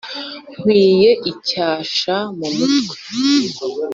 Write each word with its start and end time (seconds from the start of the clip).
Nkwiye 0.55 1.11
icyasha 1.31 2.15
mu 2.37 2.47
mutwe 2.57 2.95